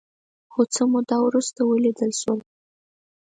خو 0.51 0.61
څه 0.73 0.83
موده 0.91 1.17
وروسته 1.23 1.59
ولیدل 1.63 2.11
شول 2.21 2.39